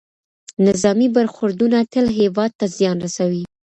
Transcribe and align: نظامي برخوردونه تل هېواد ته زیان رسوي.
نظامي 0.67 1.07
برخوردونه 1.17 1.77
تل 1.93 2.05
هېواد 2.19 2.51
ته 2.59 2.65
زیان 2.77 2.97
رسوي. 3.05 3.43